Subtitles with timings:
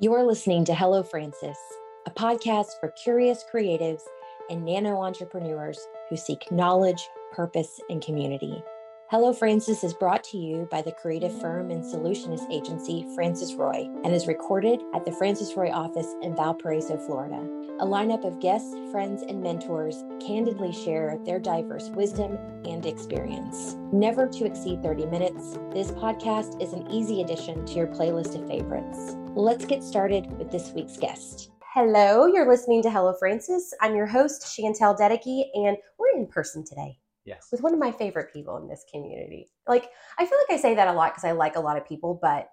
[0.00, 1.58] You are listening to Hello Francis,
[2.06, 4.02] a podcast for curious creatives
[4.48, 8.62] and nano entrepreneurs who seek knowledge, purpose, and community.
[9.10, 13.90] Hello Francis is brought to you by the creative firm and solutionist agency Francis Roy
[14.04, 17.40] and is recorded at the Francis Roy office in Valparaiso, Florida.
[17.80, 23.76] A lineup of guests, friends, and mentors candidly share their diverse wisdom and experience.
[23.92, 28.46] Never to exceed 30 minutes, this podcast is an easy addition to your playlist of
[28.46, 29.16] favorites.
[29.38, 31.50] Let's get started with this week's guest.
[31.72, 33.72] Hello, you're listening to Hello Francis.
[33.80, 36.98] I'm your host, Chantel Dedeke, and we're in person today.
[37.24, 37.46] Yes.
[37.52, 39.48] with one of my favorite people in this community.
[39.68, 41.86] Like, I feel like I say that a lot because I like a lot of
[41.86, 42.48] people, but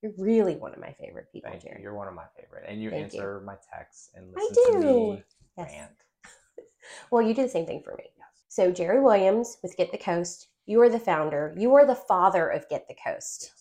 [0.00, 1.72] you're really one of my favorite people, Thank You.
[1.78, 3.20] You're one of my favorite, and you Thank you.
[3.20, 5.22] answer my texts and I listen to me
[5.58, 5.70] Yes.
[5.74, 5.90] rant.
[7.10, 8.04] Well, you do the same thing for me.
[8.16, 8.28] Yes.
[8.48, 11.52] So, Jared Williams with Get the Coast, you are the founder.
[11.58, 13.50] You are the father of Get the Coast.
[13.52, 13.59] Yes.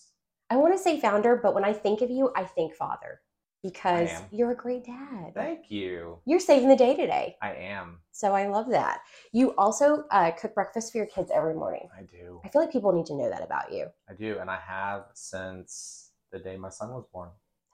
[0.49, 3.21] I want to say founder, but when I think of you, I think father
[3.61, 5.33] because you're a great dad.
[5.33, 6.19] Thank you.
[6.25, 7.35] You're saving the day today.
[7.41, 7.99] I am.
[8.11, 9.01] So, I love that.
[9.31, 11.87] You also uh, cook breakfast for your kids every morning.
[11.97, 12.41] I do.
[12.43, 13.87] I feel like people need to know that about you.
[14.09, 17.29] I do, and I have since the day my son was born.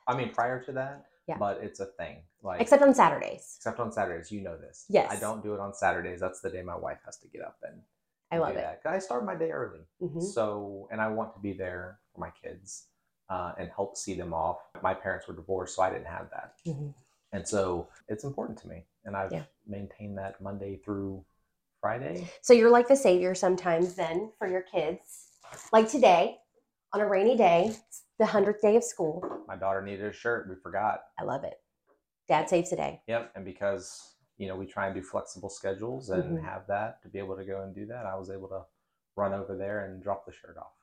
[0.07, 1.37] I mean, prior to that, Yeah.
[1.37, 2.17] but it's a thing.
[2.43, 3.55] Like Except on Saturdays.
[3.57, 4.85] except on Saturdays, you know this.
[4.87, 5.11] Yes.
[5.11, 6.19] I don't do it on Saturdays.
[6.19, 7.81] That's the day my wife has to get up and
[8.31, 8.79] I love it.
[8.85, 9.81] I start my day early.
[10.01, 10.21] Mhm.
[10.21, 12.87] So, and I want to be there for my kids
[13.29, 14.59] uh, and help see them off.
[14.81, 16.55] My parents were divorced, so I didn't have that.
[16.65, 16.93] Mhm.
[17.31, 18.85] And so it's important to me.
[19.03, 19.45] And I've Yeah.
[19.65, 21.25] maintained that Monday through
[21.81, 22.27] Friday.
[22.41, 25.39] So you're like the savior sometimes then for your kids.
[25.71, 26.41] Like today,
[26.93, 27.75] on a rainy day,
[28.17, 29.43] the 100th day of school.
[29.47, 30.47] My daughter needed a shirt.
[30.49, 31.05] We forgot.
[31.19, 31.61] I love it.
[32.27, 33.03] Dad saves the day.
[33.07, 33.33] Yep.
[33.35, 36.43] And because, you know, we try and do flexible schedules and Mhm.
[36.43, 38.65] have that to be able to go and do that, I was able to
[39.15, 40.73] run over there and drop the shirt off.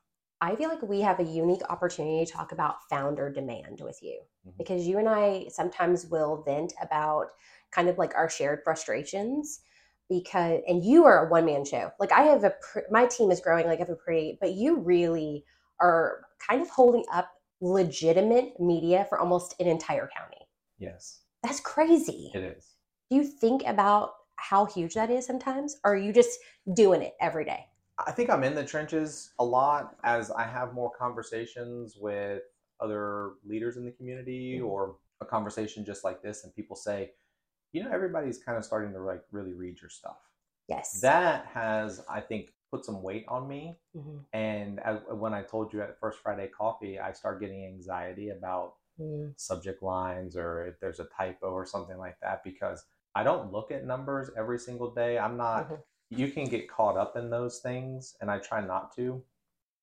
[0.41, 4.21] I feel like we have a unique opportunity to talk about founder demand with you
[4.45, 4.57] Mhm.
[4.57, 7.27] because you and I sometimes will vent about
[7.71, 9.61] kind of like our shared frustrations
[10.09, 11.91] because and you are a one man show.
[11.99, 14.53] Like I have a pr- my team is growing like I have a pretty but
[14.53, 15.45] you really
[15.79, 17.29] are kind of holding up
[17.61, 20.47] legitimate media for almost an entire county.
[20.77, 22.31] Yes, That's crazy.
[22.33, 22.72] it is.
[23.13, 26.39] Do you think about how huge that is sometimes or are you just
[26.73, 27.67] doing it every day?
[27.99, 32.41] I think I'm in the trenches a lot as I have more conversations with
[32.79, 34.67] other leaders in the community Mhm.
[34.67, 37.13] or a conversation just like this and people say,
[37.71, 40.17] you know, everybody's kind of starting to like really read your stuff.
[40.67, 40.99] Yes.
[41.01, 43.79] That has, I think, put some weight on me.
[43.95, 44.25] Mhm.
[44.33, 48.77] And as, when I told you at First Friday Coffee, I start getting anxiety about
[48.99, 49.33] Mm.
[49.39, 52.85] subject lines or if there's a typo or something like that because
[53.15, 55.17] I don't look at numbers every single day.
[55.17, 55.83] I'm not, Mhm.
[56.09, 59.23] you can get caught up in those things and I try not to.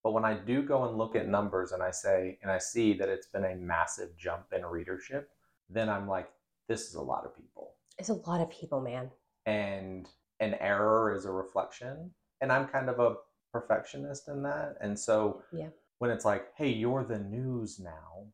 [0.03, 2.93] But when I do go and look at numbers and I say, and I see
[2.93, 5.31] that it's been a massive jump in readership,
[5.69, 6.31] then I'm like,
[6.67, 7.75] this is a lot of people.
[7.97, 9.11] It's a lot of people, man.
[9.45, 10.09] And
[10.39, 12.13] an error is a reflection.
[12.41, 13.17] And I'm kind of a
[13.51, 14.77] perfectionist in that.
[14.81, 15.69] And so Yeah.
[15.99, 18.27] when it's like, hey, you're the news now.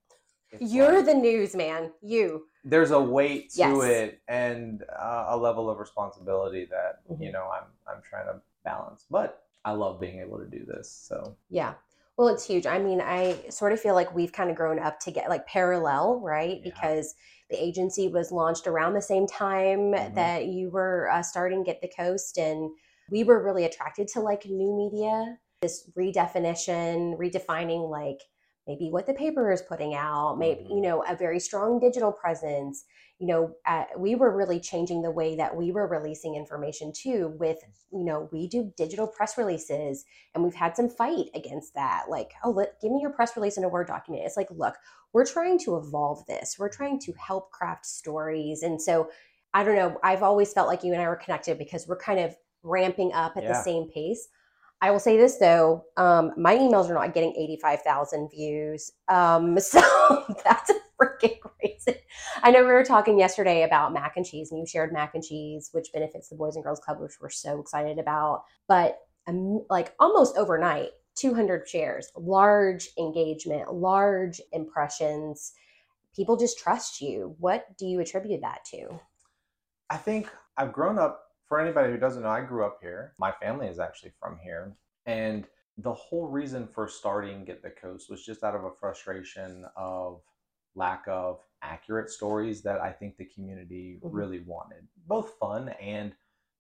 [0.52, 1.92] It's You're like- the news man.
[2.02, 2.48] You.
[2.64, 3.84] there's a weight to Yes.
[3.84, 7.22] it and uh, a level of responsibility that Mhm.
[7.24, 9.06] you know I'm I'm trying to balance.
[9.10, 10.90] But I love being able to do this.
[10.92, 11.76] So Yeah.
[12.18, 12.66] Well, it's huge.
[12.66, 15.46] I mean, I sort of feel like we've kind of grown up to get like
[15.46, 16.58] parallel, right?
[16.58, 16.64] Yeah.
[16.64, 17.16] Because
[17.50, 20.16] the agency was launched around the same time Mhm.
[20.16, 22.38] that you were uh, starting Get the Coast.
[22.38, 22.72] And
[23.10, 28.22] we were really attracted to like new media, this redefinition, redefining like
[28.68, 32.86] maybe what the paper is putting out, maybe, you know, a very strong digital presence.
[33.20, 37.34] You know, uh, we were really changing the way that we were releasing information too
[37.40, 37.58] with
[37.92, 40.06] you know we do digital press releases
[40.36, 42.06] and we've had some fight against that.
[42.10, 44.26] Like oh let give me your press release in a word document.
[44.26, 44.76] It's like look
[45.14, 46.58] we're trying to evolve this.
[46.60, 48.62] We're trying to help craft stories.
[48.62, 49.10] And so
[49.54, 52.20] i don't know i've always felt like you and i were connected because we're kind
[52.20, 54.28] of ramping up at the same pace
[54.82, 59.82] i will say this though um, my emails are not getting 85000 views um, so
[60.44, 60.72] that's
[61.02, 62.00] freaking crazy
[62.44, 65.24] I know we were talking yesterday about mac and cheese, and you shared mac and
[65.24, 68.44] cheese, which benefits the Boys and Girls Club, which we're so excited about.
[68.68, 75.54] But um, like almost overnight, 200 shares, large engagement, large impressions.
[76.16, 77.36] People just trust you.
[77.40, 79.00] What do you attribute that to?
[79.90, 81.24] I think I've grown up.
[81.48, 83.14] For anybody who doesn't know, I grew up here.
[83.18, 85.48] My family is actually from here, and
[85.78, 90.22] the whole reason for starting Get the Coast was just out of a frustration of
[90.76, 94.10] lack of accurate stories that I think the community Mhm.
[94.12, 94.88] really wanted.
[95.08, 96.16] Both fun and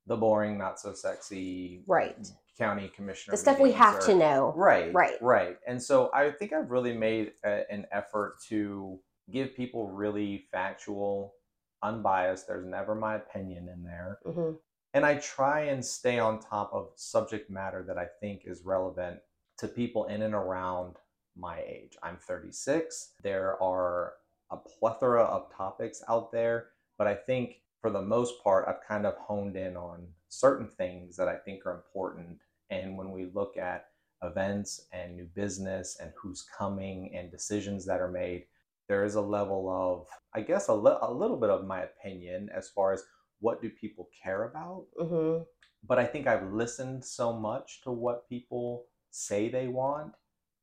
[0.05, 2.15] the boring, not so sexy Right.
[2.57, 3.31] county commissioner.
[3.33, 4.53] The stuff we have or- to know.
[4.55, 5.21] Right, Right.
[5.21, 5.59] right.
[5.67, 8.99] And so I think I've really made a, an effort to
[9.29, 11.35] give people really factual,
[11.83, 12.47] unbiased.
[12.47, 14.19] There's never my opinion in there.
[14.23, 14.53] hmm
[14.97, 19.19] And I try and stay on top of subject matter that I think is relevant
[19.59, 20.95] to people in and around
[21.35, 21.95] my age.
[22.01, 23.11] I'm 36.
[23.21, 24.13] There are
[24.49, 29.05] a plethora of topics out there, but I think for the most part, I've kind
[29.05, 32.39] of honed in on certain things that I think are important.
[32.71, 33.89] And when we look at
[34.23, 38.45] events and new business and who's coming and decisions that are made,
[38.89, 42.49] there is a level of, I guess, a, li- a little bit of my opinion
[42.51, 43.03] as far as
[43.39, 44.85] what do people care about.
[44.99, 45.39] hmm
[45.87, 50.13] But I think I've listened so much to what people say they want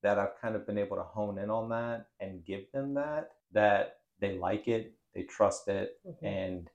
[0.03, 3.31] that I've kind of been able to hone in on that and give them that,
[3.53, 6.71] that they like it, they trust it, hmm and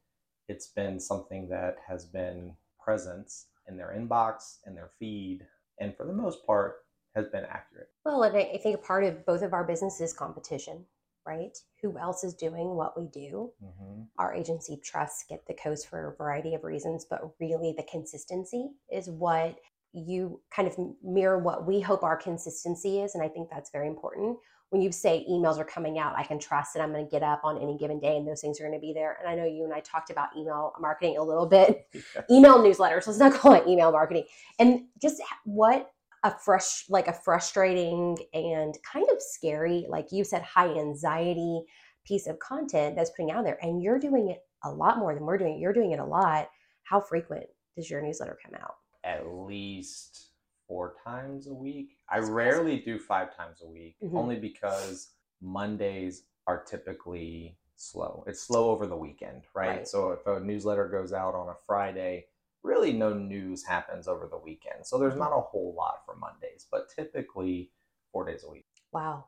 [0.48, 5.46] it's been something that has been presence in their inbox and their feed
[5.80, 6.78] and for the most part
[7.16, 7.90] has been accurate.
[8.06, 10.86] Well, and I I think a part of both of our businesses competition,
[11.30, 11.56] right?
[11.82, 13.52] Who else is doing what we do?
[13.64, 14.02] mm-hmm.
[14.18, 18.72] Our agency trusts get the coast for a variety of reasons, but really the consistency
[18.92, 19.60] is what
[19.94, 23.16] you kind of mirror what we hope our consistency is.
[23.16, 24.38] And I think that's very important.
[24.72, 27.24] When you say emails are coming out, I can trust that I'm going to get
[27.24, 29.18] up on any given day and those things are going to be there.
[29.20, 31.88] And I know you and I talked about email marketing a little bit,
[32.32, 33.08] email newsletters.
[33.08, 34.26] Let's not call it email marketing.
[34.60, 35.92] And just what
[36.24, 41.64] a fresh, like a frustrating and kind of scary, like you said, high anxiety
[42.06, 43.58] piece of content that's putting out there.
[43.62, 45.56] And you're doing it a lot more than we're doing.
[45.56, 45.60] it.
[45.60, 46.50] You're doing it a lot.
[46.84, 47.46] How frequent
[47.76, 48.76] does your newsletter come out?
[49.06, 50.32] at least
[50.68, 54.14] four times a week i That's rarely do five times a week Mhm.
[54.14, 59.68] only because mondays are typically slow it's slow over the weekend right?
[59.70, 59.88] Right.
[59.88, 62.26] so if a newsletter goes out on a friday
[62.64, 66.66] really no news happens over the weekend so there's not a whole lot for mondays
[66.72, 67.72] but typically
[68.12, 69.26] four days a week Wow.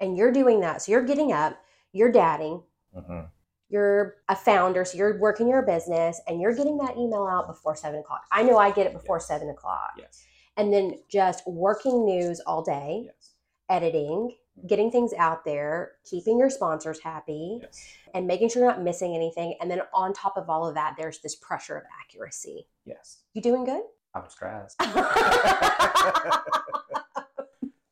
[0.00, 0.82] And you're doing that.
[0.82, 1.56] So you're getting up,
[1.92, 2.62] you're dadding,
[2.96, 3.26] mm-hmm.
[3.68, 7.76] you're a founder, so you're working your business and you're getting that email out before
[7.76, 8.22] seven o'clock.
[8.32, 9.28] I know I get it before Yes.
[9.28, 9.92] seven o'clock.
[9.98, 10.24] yes
[10.56, 13.30] And then just working news all day, yes
[13.70, 18.80] editing, getting things out there, keeping your sponsors happy, yes and making sure you're not
[18.80, 19.56] missing anything.
[19.60, 22.68] And then on top of all of that, there's this pressure of accuracy.
[22.84, 23.82] yes You doing good?
[24.16, 24.76] i'm stressed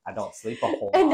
[0.07, 1.09] i don't sleep a whole lot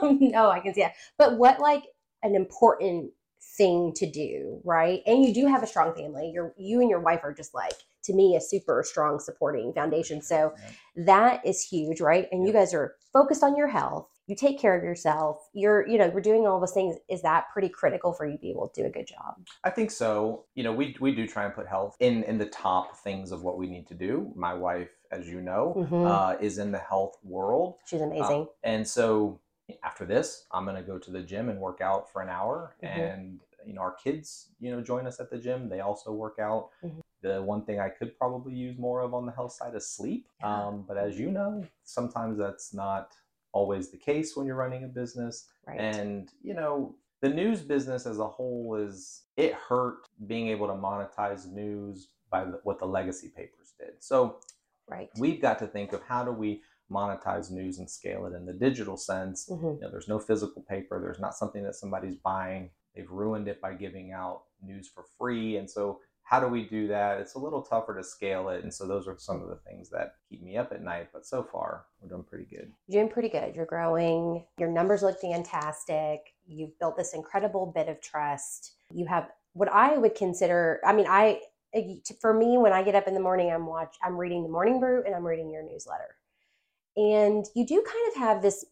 [0.00, 0.94] no, no, I can see that.
[1.18, 1.84] But what like
[2.22, 3.10] an important
[3.56, 5.02] thing to do, right?
[5.06, 6.30] And you do have a strong family.
[6.32, 7.74] You're you and your wife are just like
[8.04, 10.20] to me a super strong supporting foundation.
[10.22, 10.70] So Yeah.
[11.06, 12.28] that is huge, right?
[12.32, 14.08] And you guys are focused on your health.
[14.26, 15.48] You take care of yourself.
[15.52, 16.96] You're, you know, you're doing all those things.
[17.08, 19.36] Is that pretty critical for you to be able to do a good job?
[19.62, 20.46] I think so.
[20.54, 23.42] You know, we we do try and put health in in the top things of
[23.44, 24.32] what we need to do.
[24.34, 26.06] My wife, as you know, Mhm.
[26.06, 28.48] uh, is in the health world, She's Uh, amazing.
[28.64, 29.40] and so
[29.84, 32.74] after this, I'm gonna go to the gym and work out for an hour.
[32.82, 32.88] Mhm.
[32.88, 35.68] And you know, our kids, you know, join us at the gym.
[35.68, 36.70] They also work out.
[36.82, 37.00] Mhm.
[37.22, 40.28] The one thing I could probably use more of on the health side is sleep.
[40.40, 40.66] Yeah.
[40.66, 43.16] Um, but as you know, sometimes that's not
[43.56, 45.48] always the case when you're running a business.
[45.66, 45.80] right.
[45.80, 50.74] And you know, the news business as a whole is it hurt being able to
[50.74, 53.94] monetize news by what the legacy papers did.
[54.00, 54.40] So
[54.88, 55.08] right.
[55.18, 56.60] we've got to think of how do we
[56.90, 59.48] monetize news and scale it in the digital sense.
[59.48, 59.76] Mhm.
[59.76, 61.00] You know, there's no physical paper.
[61.00, 62.70] There's not something that somebody's buying.
[62.94, 65.56] They've ruined it by giving out news for free.
[65.56, 67.20] And so how do we do that?
[67.20, 68.64] It's a little tougher to scale it.
[68.64, 71.10] And so those are some of the things that keep me up at night.
[71.12, 72.72] But so far, we're doing pretty good.
[72.88, 73.54] You're doing pretty good.
[73.54, 74.44] You're growing.
[74.58, 76.34] Your numbers look fantastic.
[76.44, 78.72] You've built this incredible bit of trust.
[78.92, 80.80] You have what I would consider.
[80.84, 81.42] I mean, I
[82.20, 83.94] for me when I get up in the morning, I'm watch.
[84.02, 86.16] I'm reading the Morning Brew and I'm reading your newsletter.
[86.96, 88.64] And you do kind of have this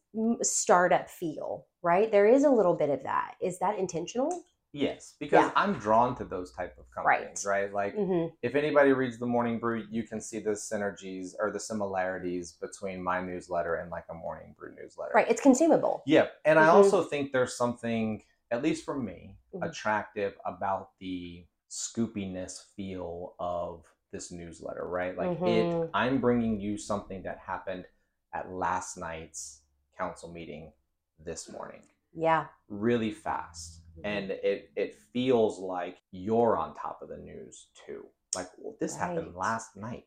[0.42, 2.10] startup feel, right?
[2.10, 3.34] There is a little bit of that.
[3.40, 4.42] Is that intentional?
[4.74, 5.52] Yes, because Yeah.
[5.54, 7.72] I'm drawn to those type of companies, right?
[7.72, 11.60] Like hmm if anybody reads the morning brew you can see the synergies or the
[11.60, 15.28] similarities between my newsletter and like a morning brew newsletter Right.
[15.30, 16.02] It's consumable.
[16.06, 16.74] yeah and i Mhm.
[16.74, 19.66] also think there's something at least for me Mhm.
[19.68, 25.90] attractive about the scoopiness feel of this newsletter right like it Mhm.
[25.94, 27.86] i'm bringing you something that happened
[28.32, 29.62] at last night's
[29.96, 30.72] council meeting
[31.18, 32.48] this morning Yeah.
[32.68, 33.80] really fast.
[33.98, 34.06] Mm-hmm.
[34.06, 38.04] and it it feels like you're on top of the news too.
[38.34, 40.06] Like well this happened last night.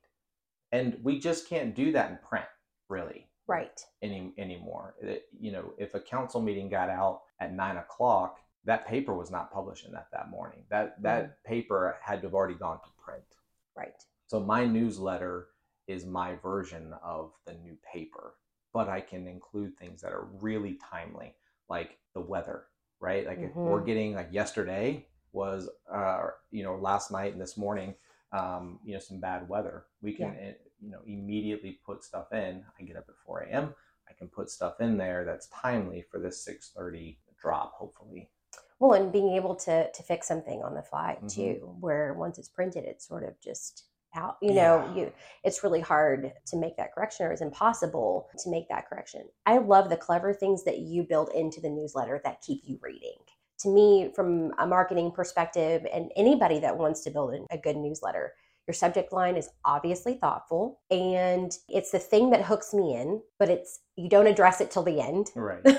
[0.74, 2.46] And we just can't do that in print
[2.90, 3.28] really.
[3.48, 3.80] Right.
[4.02, 4.96] any anymore.
[5.02, 9.32] It- you know if a council meeting got out at nine o'clock that paper was
[9.32, 10.60] not publishing that that morning.
[10.70, 11.34] That that mm.
[11.46, 13.24] paper had to have already gone to print.
[13.76, 13.94] Right.
[14.26, 15.48] so my newsletter
[15.88, 18.34] is my version of the new paper,
[18.74, 21.36] but I can include things that are really timely,
[21.70, 22.66] like the weather.
[23.00, 23.26] Right?
[23.26, 27.94] Like if we're getting like yesterday was uh you know last night and this morning
[28.32, 29.86] um you know some bad weather.
[30.02, 30.54] We can Yeah.
[30.82, 32.64] you know immediately put stuff in.
[32.80, 33.74] I get up at 4 a.m.
[34.10, 38.30] I can put stuff in there that's timely for this 6:30 drop hopefully.
[38.80, 41.28] Well, and being able to to fix something on the fly Mhm.
[41.28, 44.38] too, where once it's printed, it's sort of just out.
[44.42, 44.96] You know, Yeah.
[44.96, 49.24] you it's really hard to make that correction, or it's impossible to make that correction.
[49.46, 53.18] I love the clever things that you build into the newsletter that keep you reading.
[53.62, 58.34] To me, from a marketing perspective, and anybody that wants to build a good newsletter,
[58.68, 63.22] your subject line is obviously thoughtful, and it's the thing that hooks me in.
[63.40, 65.32] But it's you don't address it till the end.
[65.36, 65.62] Right.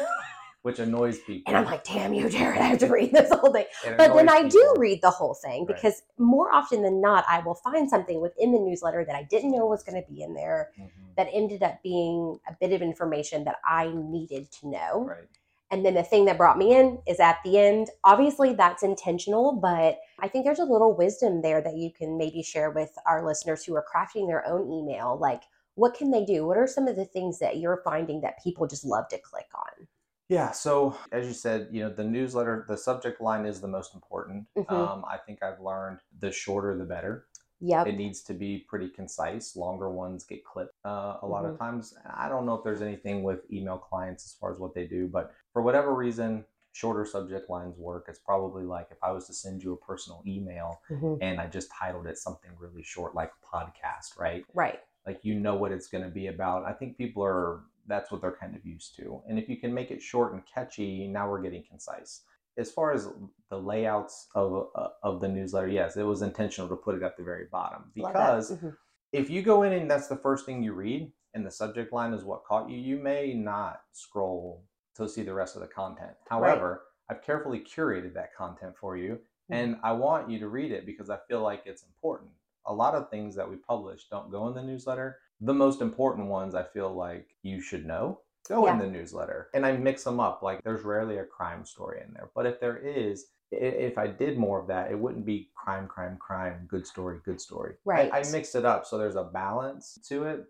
[0.62, 1.44] Which annoys people.
[1.46, 3.66] And I'm like, damn you, Jared, I have to read this whole thing.
[3.96, 5.76] But then I do read the whole thing Right.
[5.76, 9.52] because more often than not, I will find something within the newsletter that I didn't
[9.52, 11.14] know was going to be in there Mhm.
[11.16, 15.04] that ended up being a bit of information that I needed to know.
[15.08, 15.28] Right.
[15.70, 17.90] And then the thing that brought me in is at the end.
[18.02, 22.42] Obviously, that's intentional, but I think there's a little wisdom there that you can maybe
[22.42, 25.18] share with our listeners who are crafting their own email.
[25.20, 25.42] Like,
[25.74, 26.46] what can they do?
[26.46, 29.46] What are some of the things that you're finding that people just love to click
[29.54, 29.86] on?
[30.28, 30.50] Yeah.
[30.52, 34.46] So as you said, you know, the newsletter, the subject line is the most important.
[34.56, 34.70] Mhm.
[34.70, 37.26] Um, I think I've learned the shorter the better.
[37.60, 37.84] Yeah.
[37.84, 39.56] It needs to be pretty concise.
[39.56, 41.52] Longer ones get clipped uh, a lot Mm-hmm.
[41.54, 41.94] of times.
[42.06, 45.08] I don't know if there's anything with email clients as far as what they do,
[45.08, 48.04] but for whatever reason, shorter subject lines work.
[48.08, 51.18] It's probably like if I was to send you a personal email Mhm.
[51.20, 54.44] and I just titled it something really short, like podcast, right?
[54.54, 54.80] Right.
[55.06, 58.20] like you know what it's going to be about i think people are that's what
[58.20, 59.22] they're kind of used to.
[59.28, 62.22] And if you can make it short and catchy now we're getting concise.
[62.56, 63.08] As far as
[63.50, 67.16] the layouts of uh, of the newsletter yes it was intentional to put it at
[67.16, 68.76] the very bottom because Mhm.
[69.12, 72.12] if you go in and that's the first thing you read and the subject line
[72.12, 74.64] is what caught you you may not scroll
[74.96, 76.14] to see the rest of the content.
[76.28, 79.12] However i've carefully curated that content for you
[79.50, 79.54] Mm-hmm.
[79.54, 82.30] and i want you to read it because i feel like it's important.
[82.66, 86.28] A lot of things that we publish don't go in the newsletter the most important
[86.28, 90.20] ones i feel like you should know go in the newsletter and i mix them
[90.20, 94.06] up like there's rarely a crime story in there but if there is if i
[94.06, 98.10] did more of that it wouldn't be crime crime crime good story good story Right.
[98.12, 100.44] I, mixed it up so there's a balance to it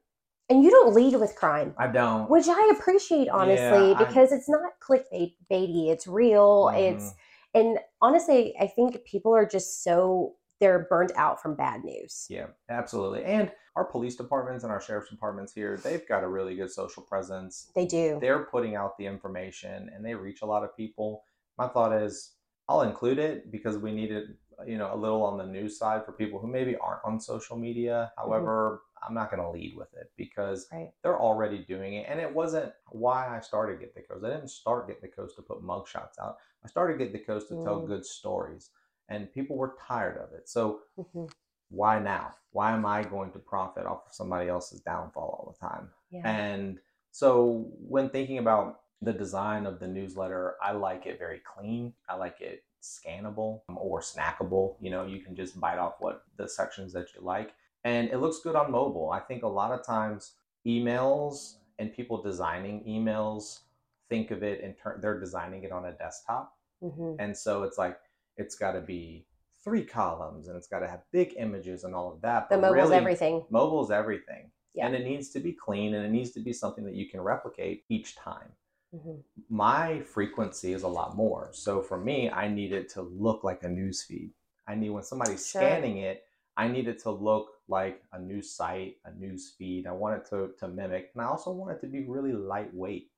[0.49, 4.33] And you don't lead with crime, i don't which I appreciate honestly Yeah, I- because
[4.33, 5.91] it's not clickbait baity.
[5.91, 6.71] It's real.
[6.73, 6.79] Mhm.
[6.95, 7.15] It's
[7.55, 12.27] and honestly, I think people are just so they're burnt out from bad news.
[12.29, 13.25] Yeah, absolutely.
[13.25, 17.03] And our police departments and our sheriff's departments here, they've got a really good social
[17.03, 17.71] presence.
[17.75, 18.19] They do.
[18.21, 21.25] They're putting out the information and they reach a lot of people.
[21.57, 22.33] My thought is
[22.69, 24.27] I'll include it because we need it,
[24.67, 27.57] you know, a little on the news side for people who maybe aren't on social
[27.57, 28.13] media.
[28.17, 30.93] However, I'm not going to lead with it because Right.
[31.03, 32.07] they're already doing it.
[32.09, 34.25] And it wasn't why I started Get the Coast.
[34.25, 36.37] I didn't start Get the Coast to put mugshots out.
[36.65, 37.87] I started Get the Coast to tell Mm.
[37.87, 38.71] good stories.
[39.09, 40.49] And people were tired of it.
[40.49, 41.31] So Mhm.
[41.71, 42.35] why now?
[42.53, 45.91] Why am I going to profit off of somebody else's downfall all the time?
[46.11, 46.29] Yeah.
[46.29, 51.95] And so when thinking about the design of the newsletter, I like it very clean.
[52.09, 54.77] I like it scannable or snackable.
[54.81, 57.55] You know, you can just bite off what the sections that you like.
[57.85, 59.11] And it looks good on mobile.
[59.11, 60.35] I think a lot of times
[60.67, 63.61] emails and people designing emails
[64.09, 66.57] think of it in turn they're designing it on a desktop.
[66.83, 67.17] Mhm.
[67.19, 68.01] And so it's like
[68.39, 69.27] it's got to be
[69.63, 72.49] three columns and it's got to have big images and all of that.
[72.49, 73.45] The but mobile's really, everything.
[73.51, 74.51] Mobile's everything.
[74.75, 74.87] Yeah.
[74.87, 77.21] And it needs to be clean and it needs to be something that you can
[77.21, 78.53] replicate each time.
[78.95, 79.23] Mhm.
[79.51, 81.51] My frequency is a lot more.
[81.53, 84.33] So for me, I need it to look like a news feed.
[84.67, 85.61] I need when somebody's Sure.
[85.61, 86.25] scanning it,
[86.57, 89.87] I need it to look like a news site, a news feed.
[89.87, 91.11] I want it to, to mimic.
[91.15, 93.11] And I also want it to be really lightweight.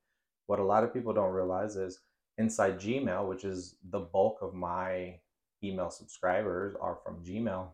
[0.47, 2.01] What a lot of people don't realize is
[2.41, 5.21] inside Gmail, which is the bulk of my
[5.63, 7.69] email subscribers are from Gmail.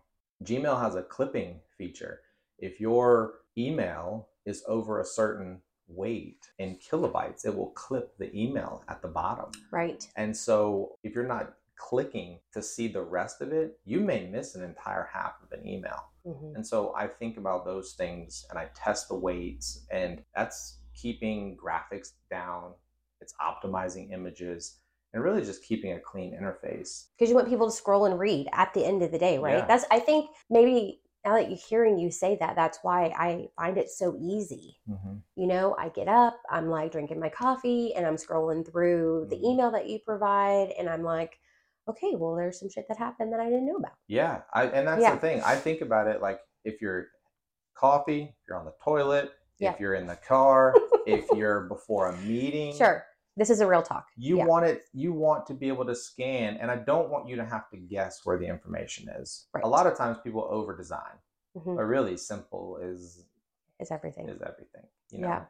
[0.45, 2.21] Gmail has a clipping feature.
[2.59, 8.83] If your email is over a certain weight in kilobytes, it will clip the email
[8.89, 9.53] at the bottom.
[9.71, 10.07] Right.
[10.17, 14.57] And so if you're not clicking to see the rest of it, you may miss
[14.57, 16.03] an entire half of an email.
[16.27, 16.57] Mhm.
[16.57, 21.57] And so I think about those things and I test the weights, and that's keeping
[21.57, 22.75] graphics down,
[23.21, 24.79] it's optimizing images,
[25.13, 27.07] and really just keeping a clean interface.
[27.19, 29.59] because you want people to scroll and read at the end of the day, right?
[29.59, 29.67] Yeah.
[29.67, 33.79] That's I think maybe now that you're hearing you say that, that's why I find
[33.79, 34.79] it so easy.
[35.39, 39.37] You know, I get up, I'm like drinking my coffee, and I'm scrolling through the
[39.37, 39.45] Mhm.
[39.45, 41.39] email that you provide, and I'm like,
[41.89, 43.93] okay, well, there's some shit that happened that I didn't know about.
[44.07, 45.15] Yeah, I, and that's Yeah.
[45.15, 45.41] the thing.
[45.43, 47.09] I think about it like if you're
[47.75, 49.73] coffee, you're on the toilet, Yeah.
[49.73, 50.75] if you're in the car,
[51.07, 53.05] if you're before a meeting, Sure.
[53.39, 54.07] This is a real talk.
[54.17, 54.47] You Yeah.
[54.47, 54.85] want it.
[54.95, 57.77] You want to be able to scan, and I don't want you to have to
[57.77, 59.47] guess where the information is.
[59.53, 59.63] Right.
[59.63, 61.19] A lot of times people over design,
[61.55, 61.77] Mhm.
[61.77, 63.27] but really simple is
[63.79, 64.29] Is everything.
[64.31, 64.87] is everything.
[65.11, 65.29] You know.
[65.29, 65.45] Yeah.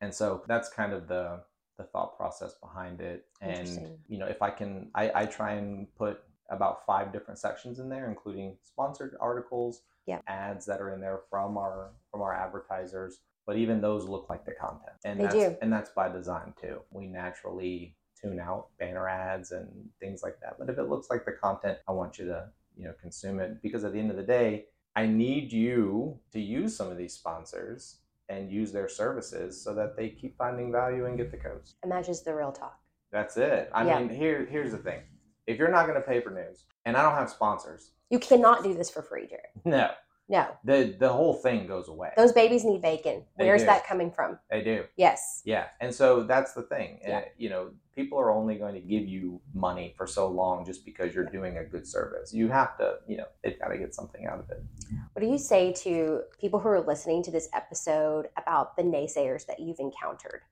[0.00, 1.44] And so that's kind of the
[1.78, 3.26] the thought process behind it.
[3.40, 7.78] And you know, if I can, I, I try and put about five different sections
[7.78, 10.20] in there, including sponsored articles, Yeah.
[10.26, 13.20] ads that are in there from our from our advertisers.
[13.46, 15.56] But even those look like the content, and They that's do.
[15.62, 16.80] and that's by design too.
[16.90, 19.68] We naturally tune out banner ads and
[19.98, 20.56] things like that.
[20.58, 23.60] But if it looks like the content, I want you to you know consume it
[23.62, 27.14] because at the end of the day, I need you to use some of these
[27.14, 31.74] sponsors and use their services so that they keep finding value and Get the Coast.
[31.82, 32.78] And that's just the real talk.
[33.10, 33.70] That's it.
[33.74, 33.98] I Yeah.
[33.98, 35.02] mean, here here's the thing.
[35.46, 38.62] If you're not going to pay for news, and I don't have sponsors, You cannot
[38.62, 39.46] do this for free, Jared.
[39.64, 39.90] no,
[40.28, 40.46] No.
[40.64, 42.10] the the whole thing goes away.
[42.16, 43.24] Those babies need bacon.
[43.38, 43.66] They Where's do.
[43.66, 44.38] that coming from?
[44.50, 44.84] they do.
[44.96, 45.42] Yes.
[45.44, 47.00] Yeah, and so that's the thing.
[47.02, 47.18] Yeah.
[47.18, 50.84] Uh, you know, people are only going to give you money for so long just
[50.84, 52.32] because you're doing a good service.
[52.32, 54.62] You have to, you know, they've got to get something out of it.
[55.12, 59.44] What do you say to people who are listening to this episode about the naysayers
[59.46, 60.42] that you've encountered?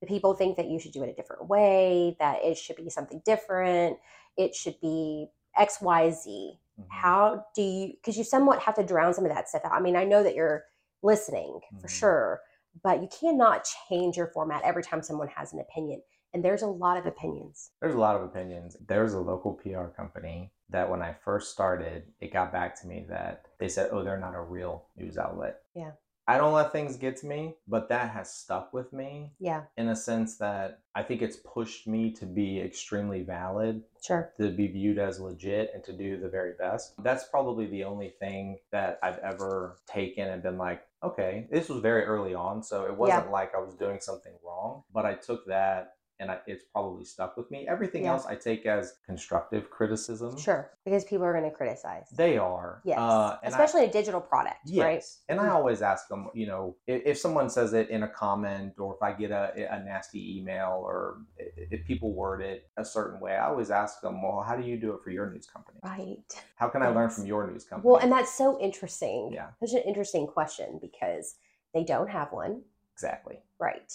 [0.00, 2.88] The people think that you should do it a different way, that it should be
[2.88, 3.98] something different,
[4.40, 6.58] it should be X, Y, Z.
[6.80, 6.86] Mhm.
[6.88, 9.72] How do you, because you somewhat have to drown some of that stuff out.
[9.72, 10.64] I mean, I know that you're
[11.02, 11.90] listening for Mhm.
[11.90, 12.42] sure,
[12.82, 16.02] but you cannot change your format every time someone has an opinion.
[16.32, 17.72] And there's a lot of opinions.
[17.80, 18.76] There's a lot of opinions.
[18.86, 23.04] There's a local PR company that when I first started, it got back to me
[23.08, 25.62] that they said, oh, they're not a real news outlet.
[25.74, 25.92] Yeah.
[26.30, 29.88] I don't let things get to me, but that has stuck with me Yeah, in
[29.88, 34.32] a sense that I think it's pushed me to be extremely valid, sure.
[34.38, 36.94] to be viewed as legit, and to do the very best.
[37.02, 41.82] That's probably the only thing that I've ever taken and been like, okay, this was
[41.82, 45.46] very early on, so it wasn't like I was doing something wrong, but I took
[45.46, 47.66] that and I, it's probably stuck with me.
[47.68, 48.12] Everything Yeah.
[48.12, 50.38] else I take as constructive criticism.
[50.38, 50.70] Sure.
[50.84, 52.08] Because people are going to criticize.
[52.10, 52.82] They are.
[52.84, 52.98] Yes.
[52.98, 55.02] Uh, and Especially a digital product, right?
[55.28, 58.74] And I always ask them, you know, if, if someone says it in a comment
[58.78, 63.18] or if I get a, a nasty email or if people word it a certain
[63.18, 65.78] way, I always ask them, well, how do you do it for your news company?
[65.82, 66.18] Right.
[66.56, 67.90] How can I learn from your news company?
[67.90, 69.30] Well, and that's so interesting.
[69.32, 69.48] Yeah.
[69.64, 71.36] Such an interesting question because
[71.72, 72.62] they don't have one,
[72.94, 73.38] exactly.
[73.58, 73.92] right?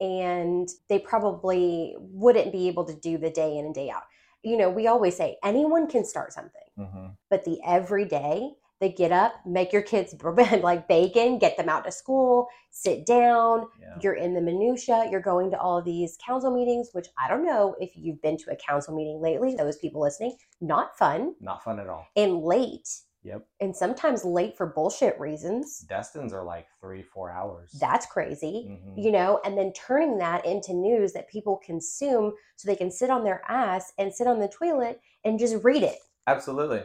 [0.00, 4.02] And they probably wouldn't be able to do the day in and day out.
[4.42, 9.10] You know, we always say anyone can start something, hmm but the everyday, they get
[9.10, 10.14] up, make your kids
[10.62, 13.96] like bacon, get them out to school, sit down, Yeah.
[14.02, 17.74] you're in the minutia you're going to all these council meetings which i don't know
[17.80, 21.80] if you've been to a council meeting lately those people listening not fun Not fun
[21.80, 22.06] at all.
[22.14, 22.88] and late
[23.26, 23.46] Yep.
[23.60, 27.72] and sometimes late for bullshit reasons Destins are like three, four hours.
[27.80, 29.04] that's crazy Mhm.
[29.04, 33.10] you know and then turning that into news that people consume so they can sit
[33.10, 36.82] on their ass and sit on the toilet and just read it Absolutely.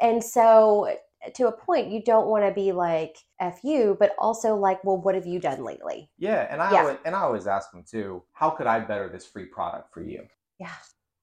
[0.00, 0.96] and so
[1.34, 4.96] to a point you don't want to be like f you but also like well
[5.00, 6.80] what have you done lately Yeah, and I Yeah.
[6.82, 10.02] always and I always ask them too, how could I better this free product for
[10.02, 10.26] you?
[10.58, 10.74] yeah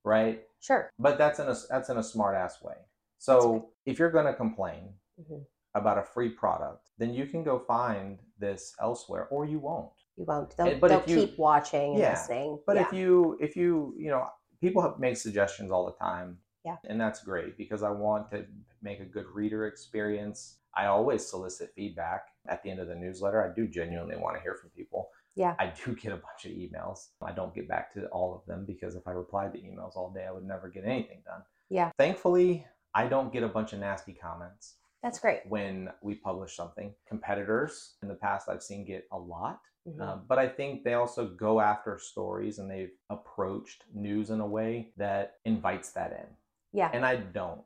[0.03, 0.45] Right?
[0.59, 2.75] sure But that's in a that's in a smart ass way.
[3.17, 5.45] So if you're going to complain Mhm.
[5.73, 9.91] about a free product, then you can go find this elsewhere, or you won't.
[10.15, 12.81] you won't they'll, Eh, but they'll if you- keep watching and Yeah, listening But yeah.
[12.87, 14.27] if you if you you know
[14.59, 16.39] people have make suggestions all the time.
[16.65, 16.77] Yeah.
[16.85, 18.45] And that's great because I want to
[18.81, 20.59] make a good reader experience.
[20.73, 23.41] I always solicit feedback at the end of the newsletter.
[23.43, 25.09] I do genuinely want to hear from people.
[25.35, 25.55] Yeah.
[25.59, 27.09] I do get a bunch of emails.
[27.21, 30.09] I don't get back to all of them because if I replied to emails all
[30.11, 31.43] day, I would never get anything done.
[31.69, 31.91] Yeah.
[31.97, 32.65] Thankfully,
[32.97, 35.41] I don't get a bunch of nasty comments That's great.
[35.47, 36.93] when we publish something.
[37.07, 39.61] Competitors in the past I've seen get a lot.
[39.87, 40.01] Mhm.
[40.01, 44.47] Um, but I think they also go after stories and they've approached news in a
[44.47, 46.27] way that invites that in.
[46.73, 47.63] yeah, And I don't.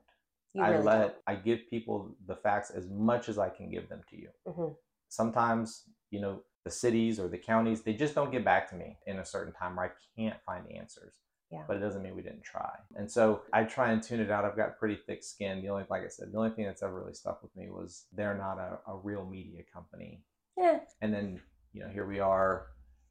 [0.54, 3.88] you I really let I give people the facts as much as I can give
[3.88, 4.28] them to you.
[4.44, 4.54] don't.
[4.56, 4.76] Mhm.
[5.08, 8.98] Sometimes, you know, the cities or the counties, they just don't get back to me
[9.06, 11.14] in a certain time where I can't find answers.
[11.52, 11.62] Yeah.
[11.68, 12.70] But it doesn't mean we didn't try.
[12.96, 14.44] And so I try and tune it out.
[14.46, 15.60] I've got pretty thick skin.
[15.60, 18.06] The only, like I said, the only thing that's ever really stuck with me was
[18.14, 20.22] they're not a, a real media company
[20.56, 21.40] Yeah, and then
[21.74, 22.68] you know here we are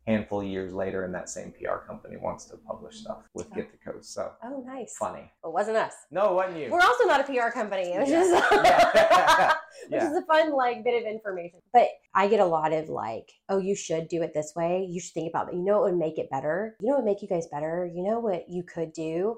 [0.08, 3.56] handful of years later and that same pr company wants to publish stuff with Oh.
[3.56, 4.96] get the coast so oh, nice.
[4.98, 5.94] funny It wasn't us.
[6.10, 8.22] no it wasn't you We're also not a PR company, which Yeah.
[8.24, 9.54] is Yeah.
[9.90, 10.10] which Yeah.
[10.12, 11.60] is a fun like bit of information.
[11.72, 14.86] But I get a lot of like, oh, you should do it this way.
[14.90, 15.56] You should think about it.
[15.56, 16.76] You know it would make it better.
[16.82, 17.90] You know what would make you guys better.
[17.94, 19.38] You know what you could do.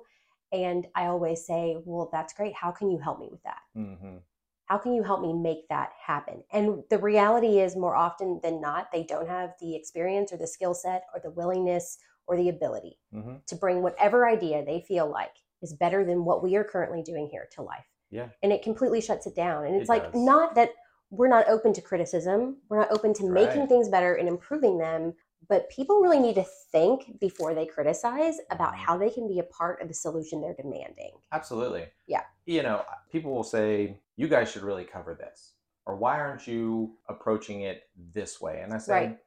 [0.52, 2.54] And I always say, well, that's great.
[2.56, 3.62] How can you help me with that?
[3.76, 4.18] hmm
[4.66, 6.44] How can you help me make that happen?
[6.52, 10.48] And the reality is, more often than not, they don't have the experience or the
[10.48, 15.10] skill set or the willingness or the ability hmm to bring whatever idea they feel
[15.10, 17.86] like is better than what we are currently doing here to life.
[18.10, 18.30] Yeah.
[18.42, 19.66] And it completely shuts it down.
[19.66, 20.16] And It it's like does.
[20.16, 20.70] not that
[21.14, 23.70] we're not open to criticism, we're not open to making Right.
[23.70, 25.14] things better and improving them,
[25.48, 28.78] but people really need to think before they criticize about Mhm.
[28.78, 31.12] how they can be a part of the solution they're demanding.
[31.32, 31.92] Absolutely.
[32.08, 32.26] Yeah.
[32.46, 35.54] You know, people will say, you guys should really cover this.
[35.86, 38.62] Or why aren't you approaching it this way?
[38.62, 39.20] And I say, Right.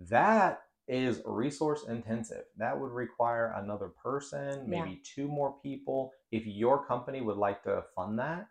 [0.00, 2.46] that is resource intensive.
[2.56, 4.82] That would require another person, Yeah.
[4.84, 6.12] maybe two more people.
[6.32, 8.46] If your company would like to fund that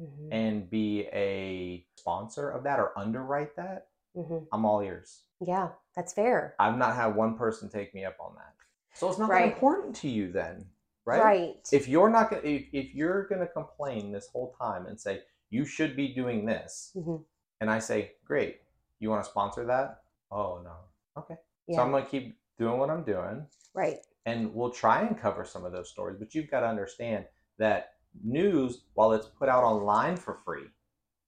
[0.00, 0.28] Mhm.
[0.32, 4.46] and be a sponsor of that or underwrite that, Mhm.
[4.52, 5.24] I'm all ears.
[5.40, 6.54] Yeah, that's fair.
[6.58, 8.54] I've not had one person take me up on that.
[8.94, 10.70] So it's not that important to you then,
[11.04, 11.22] right?
[11.22, 11.68] Right.
[11.72, 15.64] if you're not gonna if, if you're gonna complain this whole time and say you
[15.64, 17.24] should be doing this Mhm.
[17.60, 18.60] and i say great
[19.00, 20.76] you want to sponsor that oh no
[21.16, 21.36] okay
[21.66, 21.76] Yeah.
[21.76, 24.06] so i'm gonna keep doing what i'm doing right.
[24.26, 27.26] and we'll try and cover some of those stories but you've got to understand
[27.58, 30.66] that news while it's put out online for free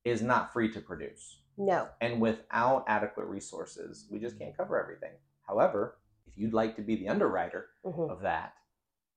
[0.05, 1.89] is not free to produce No.
[2.01, 5.13] and without adequate resources we just can't cover everything
[5.47, 8.11] however if you'd like to be the underwriter Mhm.
[8.11, 8.55] of that,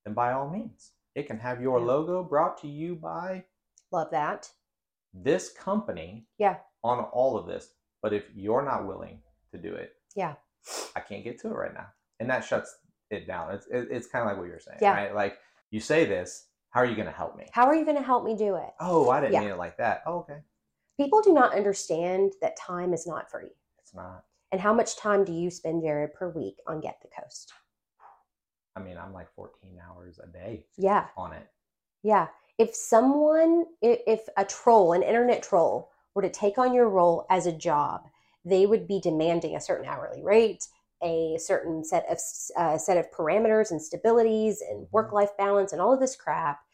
[0.03, 1.85] then by all means, it can have your Yeah.
[1.85, 3.45] logo brought to you by
[3.91, 4.51] Love that.
[5.13, 6.59] this company Yeah.
[6.83, 7.73] on all of this.
[8.01, 10.35] But if you're not willing to do it, Yeah.
[10.95, 11.87] I can't get to it right now.
[12.19, 12.77] And that shuts
[13.09, 13.53] it down.
[13.53, 14.93] It's, it's kind of like what you're saying, Yeah.
[14.93, 15.15] right?
[15.15, 17.45] Like you say this, how are you going to help me?
[17.53, 18.69] How are you going to help me do it?
[18.81, 19.39] Oh, I didn't Yeah.
[19.39, 20.03] mean it like that.
[20.05, 20.39] Oh, okay.
[20.99, 23.51] People do not understand that time is not free.
[23.79, 24.25] It's not.
[24.51, 27.53] And how much time do you spend, Jared, per week on Get the Coast?
[28.75, 31.05] I mean, I'm like 14 hours a day Yeah.
[31.15, 31.47] on it.
[32.03, 32.27] Yeah.
[32.57, 37.45] If someone, if a troll, an internet troll, were to take on your role as
[37.45, 38.09] a job,
[38.43, 40.67] they would be demanding a certain hourly rate,
[41.01, 42.19] a certain set of
[42.57, 44.91] uh, set of parameters and stabilities and Mhm.
[44.91, 46.64] work life balance and all of this crap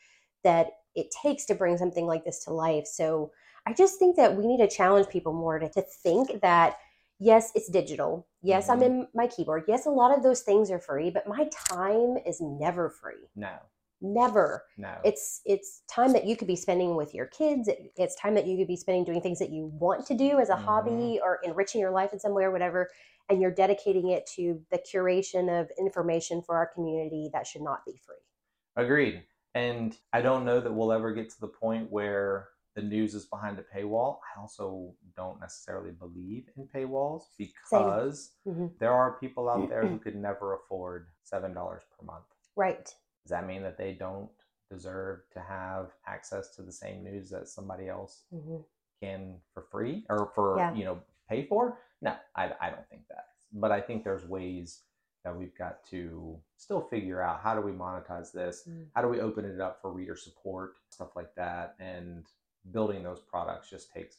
[0.44, 2.86] that it takes to bring something like this to life.
[2.86, 3.32] So
[3.66, 6.78] I just think that we need to challenge people more to, to think that
[7.20, 8.28] yes, it's digital.
[8.42, 8.86] Yes, I'm Mhm.
[8.86, 9.66] in my keyboard.
[9.68, 13.30] Yes, a lot of those things are free, but my time is never free.
[13.36, 13.56] No,
[14.04, 14.96] Never no.
[15.04, 18.48] it's it's time that you could be spending with your kids It- it's time that
[18.48, 20.64] you could be spending doing things that you want to do as a Mhm.
[20.64, 22.90] hobby or enriching your life in some way or whatever
[23.30, 27.86] and you're dedicating it to the curation of information for our community that should not
[27.86, 28.18] be free
[28.76, 29.24] Agreed.
[29.56, 33.26] And I don't know that we'll ever get to the point where the news is
[33.26, 34.20] behind a paywall.
[34.36, 38.78] I also don't necessarily believe in paywalls because Mhm.
[38.80, 41.54] there are people out there who could never afford $7
[41.90, 42.26] per month.
[42.56, 42.86] right
[43.24, 44.32] Does that mean that they don't
[44.70, 48.64] deserve to have access to the same news that somebody else Mhm.
[49.02, 50.74] can for free or for, Yeah.
[50.74, 51.78] you know, pay for?
[52.02, 53.26] No, I, I don't think that.
[53.52, 54.84] But I think there's ways
[55.24, 58.64] that we've got to still figure out how do we monetize this?
[58.68, 58.86] Mm.
[58.96, 62.26] how do we open it up for reader support stuff like that and
[62.72, 64.18] building those products just takes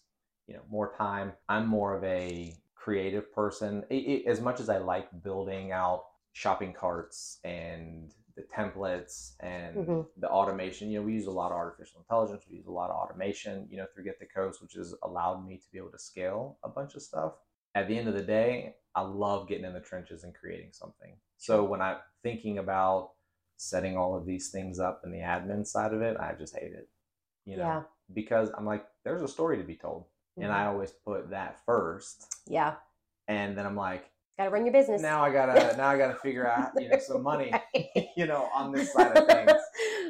[0.49, 4.69] you know more time i'm more of a creative person I- I- as much as
[4.69, 10.07] i like building out shopping carts and the templates and Mhm.
[10.17, 12.91] the automation you know we use a lot of artificial intelligence we use a lot
[12.91, 15.91] of automation you know through get the coast which has allowed me to be able
[15.91, 17.35] to scale a bunch of stuff
[17.75, 21.15] at the end of the day i love getting in the trenches and creating something
[21.37, 23.11] so when i'm thinking about
[23.57, 26.73] setting all of these things up and the admin side of it, I just hate
[26.73, 26.89] it.
[27.45, 27.83] You know, Yeah.
[28.13, 30.07] because I'm like, there's a story to be told.
[30.37, 32.23] And I always put that first.
[32.23, 32.55] Mm-hmm.
[32.55, 32.75] yeah
[33.29, 36.17] And then I'm like, got to run your business now I gotta now I gotta
[36.17, 37.53] figure out, you know, some money,
[38.17, 39.53] you know, on this side of things.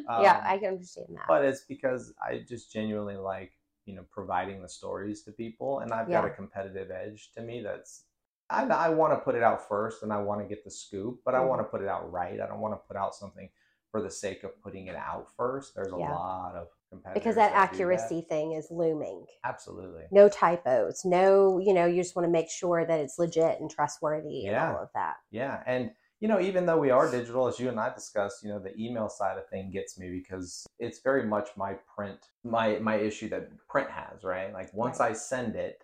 [0.06, 3.52] yeah Um, i can understand that But it's because I just genuinely like,
[3.84, 7.62] you know, providing the stories to people and I've got a competitive edge to me
[7.62, 8.04] that's
[8.52, 11.20] I, I want to put it out first and I want to get the scoop,
[11.24, 11.48] but I Mhm.
[11.48, 12.40] want to put it out right.
[12.40, 13.48] I don't want to put out something
[13.90, 15.74] for the sake of putting it out first.
[15.74, 16.08] There's a Yeah.
[16.10, 20.04] lot of competitors because that do accuracy thing is looming Absolutely.
[20.10, 23.70] no typos no you know you just want to make sure that it's legit and
[23.70, 24.70] trustworthy and Yeah.
[24.70, 25.62] all of that Yeah.
[25.66, 28.58] And, you know, even though we are digital, as you and I discussed, you know,
[28.60, 32.96] the email side of thing gets me because it's very much my print, my, my
[32.96, 34.52] issue that print has, right?
[34.52, 35.10] Like once Right.
[35.10, 35.82] I send it,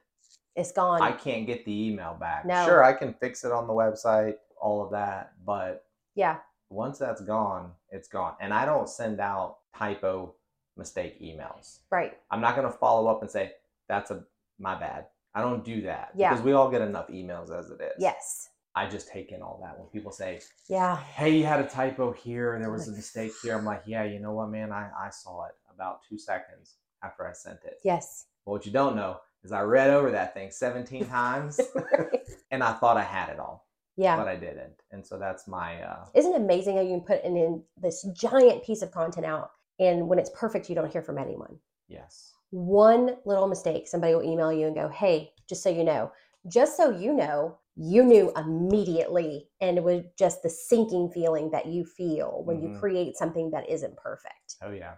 [0.59, 2.45] it's gone I can't get the email back.
[2.45, 2.65] No.
[2.67, 6.39] Sure, I can fix it on the website, all of that, but yeah
[6.71, 8.35] once that's gone, it's gone.
[8.41, 10.35] And I don't send out typo
[10.77, 11.79] mistake emails.
[11.91, 13.53] right I'm not going to follow up and say
[13.89, 14.23] that's a
[14.59, 15.07] my bad.
[15.35, 16.31] I don't do that Yeah.
[16.31, 17.95] because we all get enough emails as it is.
[17.99, 21.67] yes I just take in all that when people say, yeah "Hey, you had a
[21.67, 24.71] typo here, and there was a mistake here." I'm like, "Yeah, you know what, man?
[24.73, 28.73] I I saw it about two seconds after I sent it." yes But what you
[28.73, 32.21] don't know is I read over that thing 17 times Right.
[32.51, 33.67] and I thought I had it all.
[33.97, 34.17] Yeah.
[34.17, 34.83] but I didn't.
[34.93, 38.07] And so that's my uh Isn't it amazing how you can put in, in this
[38.15, 41.59] giant piece of content out and when it's perfect, you don't hear from anyone?
[41.89, 42.33] yes.
[42.51, 46.13] One little mistake, somebody will email you and go, Hey, just so you know,
[46.47, 49.49] just so you know, you knew immediately.
[49.61, 52.81] And it was just the sinking feeling that you feel when you Mhm.
[52.81, 54.57] create something that isn't perfect.
[54.63, 54.95] Oh yeah.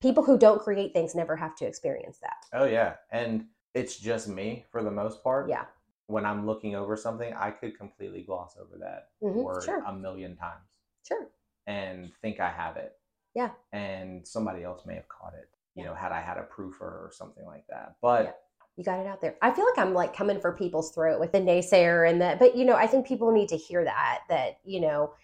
[0.00, 2.36] People who don't create things never have to experience that.
[2.52, 2.94] Oh yeah.
[3.10, 5.48] And it's just me for the most part.
[5.48, 5.64] Yeah.
[6.06, 9.82] When I'm looking over something, I could completely gloss over that Mhm, word sure.
[9.84, 10.68] a million times
[11.02, 11.26] Sure.
[11.66, 12.98] and think I have it.
[13.34, 13.50] Yeah.
[13.72, 15.50] And somebody else may have caught it.
[15.74, 15.90] You Yeah.
[15.90, 17.96] know, had I had a proofer or something like that.
[18.00, 18.32] But Yeah.
[18.78, 19.36] You got it out there.
[19.40, 22.54] I feel like I'm like coming for people's throat with the naysayer and that, but
[22.54, 25.14] you know, I think people need to hear that, that, you know,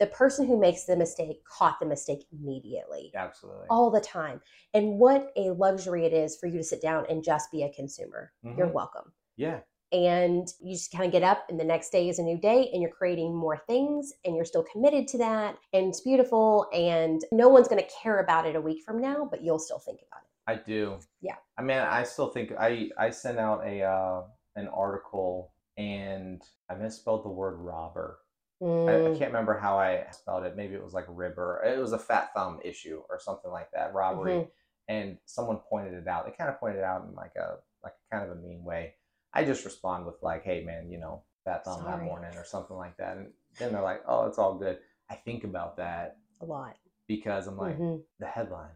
[0.00, 3.66] the person who makes the mistake caught the mistake immediately absolutely.
[3.70, 4.40] all the time.
[4.72, 7.72] And what a luxury it is for you to sit down and just be a
[7.72, 8.32] consumer.
[8.42, 8.72] You're Mhm.
[8.72, 9.12] welcome.
[9.36, 9.60] Yeah.
[9.92, 12.68] And you just kind of get up, and the next day is a new day,
[12.72, 15.56] and you're creating more things, and you're still committed to that.
[15.72, 16.66] And it's beautiful.
[16.72, 19.78] And no one's going to care about it a week from now, but you'll still
[19.78, 20.28] think about it.
[20.46, 20.98] I do.
[21.20, 21.36] Yeah.
[21.56, 24.24] I mean, I still think I I sent out a uh,
[24.56, 28.18] an article and I misspelled the word robber.
[28.62, 30.56] I, I Mm, can't remember how I spelled it.
[30.56, 31.62] Maybe it was like ribber.
[31.64, 34.34] It was a fat thumb issue or something like that, robbery.
[34.34, 34.50] Mhm.
[34.88, 36.26] And someone pointed it out.
[36.26, 38.94] They kind of pointed it out in like a like kind of a mean way.
[39.32, 42.76] I just respond with like, "Hey, man, you know, fat thumb that morning" or something
[42.76, 43.16] like that.
[43.16, 44.78] And then they're like, "Oh, it's all good."
[45.10, 46.76] I think about that a lot.
[47.06, 48.02] because I'm like, Mhm.
[48.18, 48.70] the headline.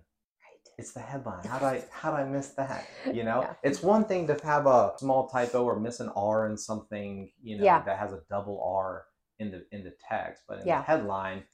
[0.45, 0.69] Right.
[0.79, 1.45] It's the headline.
[1.47, 2.87] How do I how do I miss that?
[3.15, 3.55] You know, Yeah.
[3.63, 7.59] it's one thing to have a small typo or miss an R in something, you
[7.59, 7.83] know, Yeah.
[7.85, 9.07] that has a double R
[9.39, 10.79] in the in the text, but in Yeah.
[10.79, 11.45] the headline,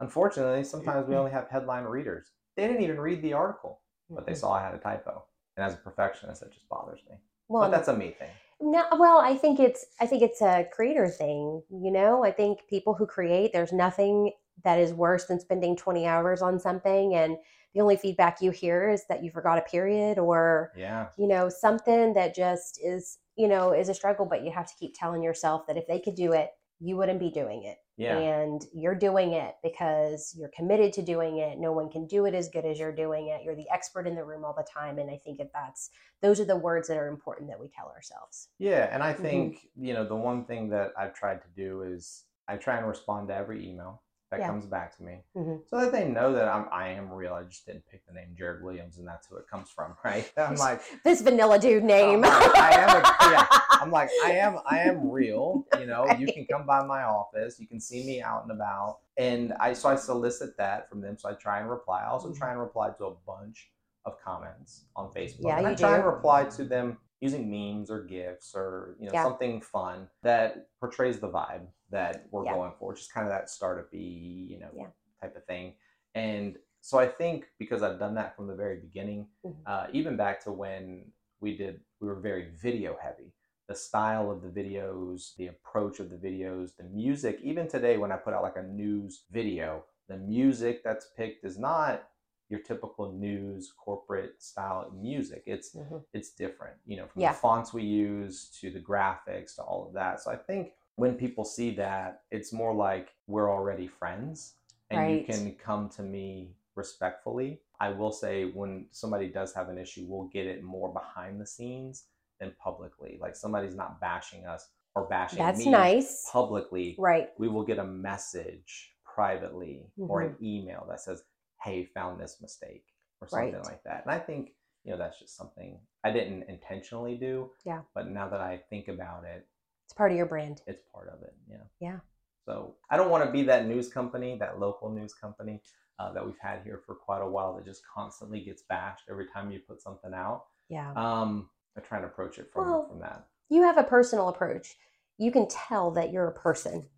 [0.00, 1.20] unfortunately, sometimes we mm-hmm.
[1.20, 2.32] only have headline readers.
[2.56, 5.24] They didn't even read the article, but they saw I had a typo.
[5.56, 7.16] And as a perfectionist, that just bothers me.
[7.48, 8.30] Well, but that's a me thing.
[8.60, 12.24] No, well, I think it's I think it's a creator thing, you know?
[12.24, 14.32] I think people who create, there's nothing
[14.64, 17.36] that is worse than spending 20 hours on something and
[17.74, 21.08] the only feedback you hear is that you forgot a period or, Yeah.
[21.16, 24.74] you know, something that just is, you know, is a struggle, but you have to
[24.78, 26.50] keep telling yourself that if they could do it,
[26.82, 27.78] you wouldn't be doing it.
[27.96, 28.18] Yeah.
[28.18, 31.58] And you're doing it because you're committed to doing it.
[31.58, 33.42] No one can do it as good as you're doing it.
[33.44, 34.98] You're the expert in the room all the time.
[34.98, 35.90] And I think that that's
[36.20, 38.48] those are the words that are important that we tell ourselves.
[38.58, 39.18] Yeah, and I Mhm.
[39.18, 42.88] think, you know, the one thing that I've tried to do is I try and
[42.88, 44.46] respond to every email that Yeah.
[44.46, 45.60] comes back to me Mhm.
[45.68, 47.34] so that they know that I'm I am real.
[47.34, 50.32] I just didn't pick the name Jared Williams and that's who it comes from, right?
[50.38, 52.22] I'm like This vanilla dude name.
[52.24, 53.46] Oh, I am a- yeah.
[53.82, 56.06] I'm like I am I am real, you know.
[56.18, 59.00] You can come by my office, you can see me out and about.
[59.18, 61.18] And I so I solicit that from them.
[61.18, 62.00] So I try and reply.
[62.02, 62.38] I also Mhm.
[62.38, 63.70] try and reply to a bunch
[64.06, 65.42] of comments on Facebook.
[65.44, 69.12] Yeah, and I try and reply to them using memes or gifs or you know
[69.12, 69.22] Yeah.
[69.24, 72.52] something fun that portrays the vibe that we're Yeah.
[72.54, 74.88] going for, just kind of that startup you know Yeah.
[75.20, 75.74] type of thing.
[76.14, 79.62] And so I think because I've done that from the very beginning, Mhm.
[79.66, 83.32] uh, even back to when we did, we were very video heavy.
[83.68, 87.38] The style of the videos, the approach of the videos, the music.
[87.42, 91.58] Even today, when I put out like a news video, the music that's picked is
[91.58, 92.08] not
[92.48, 95.44] your typical news corporate style music.
[95.46, 96.04] It's Mhm.
[96.12, 97.32] it's different, you know, from Yeah.
[97.32, 100.20] the fonts we use to the graphics to all of that.
[100.20, 104.54] So I think when people see that, it's more like we're already friends
[104.90, 107.60] and you can come to me respectfully.
[107.80, 111.46] I will say when somebody does have an issue, we'll get it more behind the
[111.46, 112.04] scenes
[112.40, 113.18] than publicly.
[113.20, 116.28] Like somebody's not bashing us or bashing That's me nice.
[116.30, 116.94] publicly.
[116.98, 117.30] Right.
[117.38, 120.34] We will get a message privately or Mm-hmm.
[120.34, 121.22] an email that says,
[121.62, 122.84] "Hey, found this mistake."
[123.20, 123.64] Or something Right.
[123.64, 124.02] like that.
[124.04, 124.50] And I think,
[124.84, 127.52] you know, that's just something I didn't intentionally do.
[127.64, 127.82] Yeah.
[127.94, 129.46] But now that I think about it,
[129.92, 130.62] It's part of your brand.
[130.66, 131.34] it's part of it.
[131.46, 131.64] Yeah.
[131.78, 131.98] Yeah.
[132.46, 135.60] So I don't want to be that news company, that local news company
[135.98, 139.26] uh, that we've had here for quite a while that just constantly gets bashed every
[139.26, 140.44] time you put something out.
[140.70, 140.92] Yeah.
[140.96, 143.26] Um, I try and approach it from Well, from that.
[143.50, 144.76] you have a personal approach.
[145.18, 146.88] You can tell that you're a person.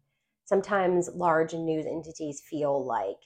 [0.45, 3.17] Sometimes large news entities feel like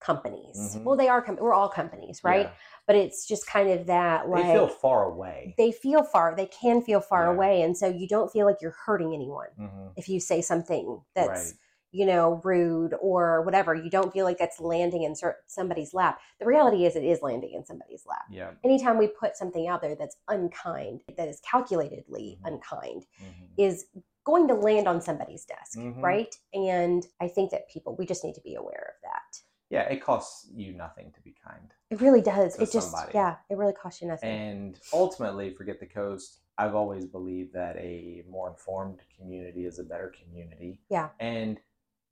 [0.00, 0.56] companies.
[0.76, 0.84] Mhm.
[0.84, 1.22] Well, they are.
[1.22, 2.46] Com- we're all companies, right?
[2.46, 2.52] Yeah.
[2.86, 5.54] But it's just kind of that like They feel far away.
[5.58, 6.34] they feel far.
[6.36, 7.32] They can feel far Yeah.
[7.34, 11.02] away, and so you don't feel like you're hurting anyone hmm if you say something
[11.14, 11.52] that's right.
[11.90, 13.74] you know rude or whatever.
[13.74, 15.14] You don't feel like that's landing in
[15.46, 16.20] somebody's lap.
[16.38, 18.26] The reality is, it is landing in somebody's lap.
[18.30, 18.52] Yeah.
[18.62, 22.44] Anytime we put something out there that's unkind, that is calculatedly Mhm.
[22.44, 23.86] unkind, hmm is
[24.24, 26.02] going to land on somebody's desk, Mhm.
[26.02, 26.36] right?
[26.52, 29.42] And I think that people, we just need to be aware of that.
[29.70, 29.82] Yeah.
[29.82, 31.72] It costs you nothing to be kind.
[31.90, 32.56] It really does.
[32.56, 33.12] It just, somebody.
[33.14, 34.28] yeah, it really costs you nothing.
[34.28, 36.40] And ultimately, forget the coast.
[36.58, 40.80] I've always believed that a more informed community is a better community.
[40.90, 41.10] Yeah.
[41.20, 41.60] And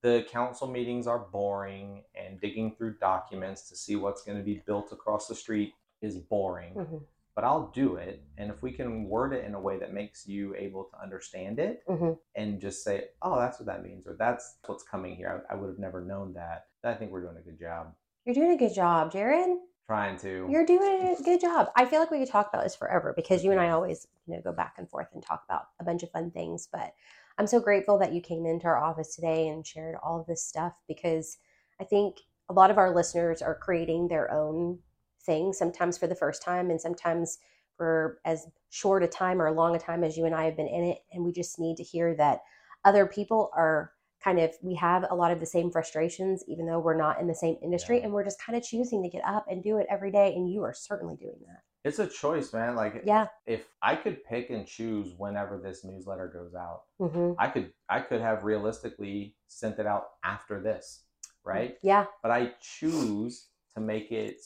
[0.03, 4.63] the council meetings are boring and digging through documents to see what's going to be
[4.67, 6.75] built across the street is boring.
[6.75, 6.99] hmm
[7.35, 8.23] But I'll do it.
[8.39, 11.59] And if we can word it in a way that makes you able to understand
[11.59, 15.45] it hmm and just say, oh, that's what that means, or that's what's coming here,
[15.51, 16.67] I, I would have never known that.
[16.87, 17.95] I think we're doing a good job
[18.25, 19.57] You're doing a good job, Jared.
[19.87, 20.49] trying to.
[20.51, 21.69] You're doing a good job.
[21.77, 24.35] I feel like we could talk about this forever because you and I always, you
[24.35, 26.69] know, go back and forth and talk about a bunch of fun things.
[26.71, 26.93] But
[27.39, 30.45] I'm so grateful that you came into our office today and shared all of this
[30.45, 31.39] stuff because
[31.81, 34.79] I think a lot of our listeners are creating their own
[35.25, 37.39] thing, sometimes for the first time and sometimes
[37.77, 40.69] for as short a time or long a time as you and I have been
[40.69, 40.99] in it.
[41.13, 42.41] And we just need to hear that
[42.85, 43.93] other people are
[44.27, 47.29] kind of we have a lot of the same frustrations even though we're not in
[47.29, 48.05] the same industry Yeah.
[48.05, 50.51] and we're just kind of choosing to get up and do it every day and
[50.51, 52.75] you are certainly doing that It's a choice, man.
[52.75, 57.47] Like, yeah if I could pick and choose whenever this newsletter goes out, hmm I
[57.49, 61.05] could I could have realistically sent it out after this,
[61.45, 61.77] right?
[61.83, 63.35] yeah But I choose
[63.75, 64.41] to make it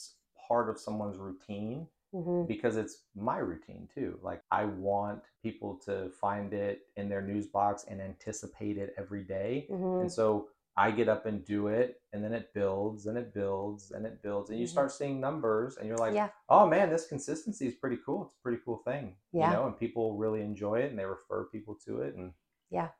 [0.49, 4.18] part of someone's routine hmm because it's my routine too.
[4.23, 9.25] Like I want people to find it in their news box and anticipate it every
[9.25, 9.68] day.
[9.68, 13.35] hmm And so I get up and do it and then it builds and it
[13.35, 14.73] builds and it builds and you Mhm.
[14.73, 18.25] start seeing numbers and you're like, yeah oh man, this consistency is pretty cool.
[18.25, 19.16] It's a pretty cool thing.
[19.33, 19.46] Yeah.
[19.46, 22.14] You know, and people really enjoy it and they refer people to it.
[22.16, 22.33] And
[22.70, 22.90] Yeah.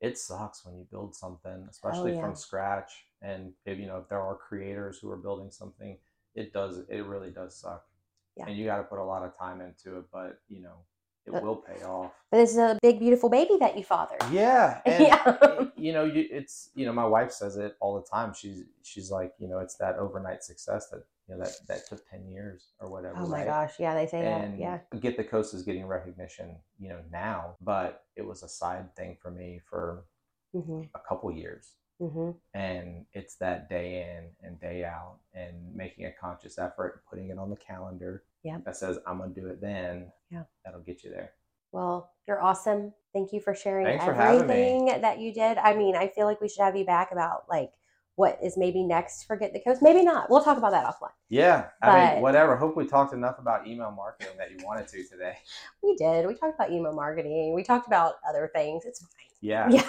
[0.00, 2.20] it sucks when you build something, especially Oh, yeah.
[2.20, 3.06] from scratch.
[3.22, 5.98] And if you know, if there are creators who are building something,
[6.34, 7.84] it does it really does suck.
[8.36, 8.46] Yeah.
[8.46, 10.76] And you gotta put a lot of time into it, but you know,
[11.26, 12.12] it But- will pay off.
[12.30, 14.80] but this is a big beautiful baby that you fathered Yeah.
[14.86, 15.64] And Yeah.
[15.76, 18.32] you know, you it's you know, my wife says it all the time.
[18.32, 22.08] She's she's like, you know, it's that overnight success that you know that that took
[22.08, 23.14] ten years or whatever.
[23.18, 23.46] oh my right?
[23.46, 26.98] gosh yeah they say and that yeah Get the Coast is getting recognition you know
[27.12, 30.04] now but it was a side thing for me for
[30.52, 36.06] hmm a couple years hmm and it's that day in and day out and making
[36.06, 38.64] a conscious effort and putting it on the calendar Yep.
[38.64, 40.10] that says i'm gonna do it then.
[40.30, 40.44] Yeah.
[40.64, 41.32] that'll get you there.
[41.72, 42.92] Well you're awesome.
[43.12, 45.58] Thank you for sharing Thanks for everything that you did.
[45.58, 47.72] I mean i feel like we should have you back about like
[48.16, 49.80] what is maybe next for Get the Coast?
[49.82, 50.28] Maybe not.
[50.28, 51.10] We'll talk about that offline.
[51.28, 52.56] Yeah i mean whatever.
[52.56, 55.36] Hope we talked enough about email marketing that you wanted to today.
[55.82, 56.26] We did.
[56.26, 57.54] We talked about email marketing.
[57.54, 58.84] We talked about other things.
[58.84, 59.08] It's fine.
[59.40, 59.68] Yeah.
[59.70, 59.88] Yeah.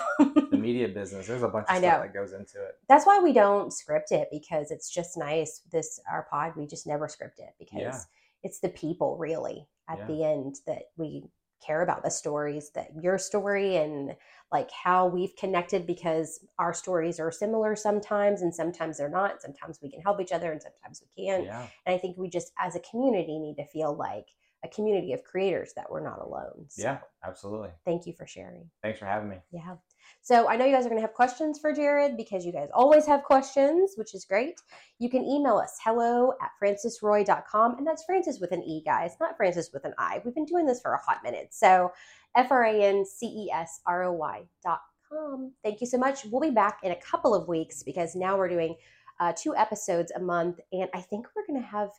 [0.50, 1.28] The media business.
[1.28, 2.02] There's a bunch of I stuff know.
[2.04, 2.76] that goes into it.
[2.88, 5.62] That's why we don't script it because it's just nice.
[5.72, 8.00] This our pod we just never script it because Yeah.
[8.44, 10.06] it's the people really at Yeah.
[10.08, 11.26] the end that we
[11.66, 14.16] care about the stories that your story and
[14.52, 19.42] like how we've connected because our stories are similar sometimes and sometimes they're not.
[19.42, 21.46] Sometimes we can help each other and sometimes we can't.
[21.46, 21.68] Yeah.
[21.86, 24.28] And i think we just as a community need to feel like
[24.64, 26.66] a community of creators that we're not alone.
[26.68, 27.70] So yeah absolutely.
[27.86, 28.70] thank you for sharing.
[28.82, 29.38] Thanks for having me.
[29.52, 29.76] Yeah.
[30.22, 32.70] So I know you guys are going to have questions for Jared because you guys
[32.74, 34.60] always have questions, which is great.
[35.00, 37.78] You can email us hello at francesroy.com.
[37.78, 40.22] And that's Frances with an E, guys, not Francis with an I.
[40.24, 41.50] We've been doing this for a hot minute.
[41.52, 41.92] So
[42.36, 45.54] F R A N C E S R O Y dot com.
[45.64, 46.26] Thank you so much.
[46.26, 48.76] We'll be back in a couple of weeks because now we're doing
[49.20, 50.60] uh, two episodes a month.
[50.72, 51.90] And I think we're going to have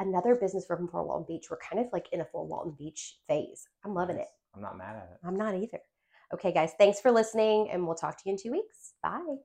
[0.00, 1.46] another business from Fort Walton Beach.
[1.50, 3.66] We're kind of like in a Fort Walton Beach phase.
[3.84, 4.28] I'm loving it.
[4.54, 5.80] i'm not mad at it I'm not either.
[6.34, 8.94] Okay, guys, thanks for listening, and we'll talk to you in two weeks.
[9.02, 9.36] Bye.